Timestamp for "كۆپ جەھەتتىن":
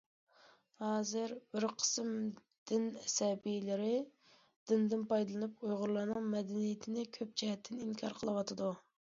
7.21-7.87